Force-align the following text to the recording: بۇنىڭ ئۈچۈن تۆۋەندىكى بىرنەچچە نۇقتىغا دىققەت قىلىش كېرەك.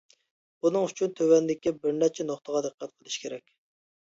بۇنىڭ 0.65 0.87
ئۈچۈن 0.87 1.11
تۆۋەندىكى 1.19 1.75
بىرنەچچە 1.83 2.27
نۇقتىغا 2.31 2.65
دىققەت 2.69 2.93
قىلىش 2.97 3.23
كېرەك. 3.27 3.55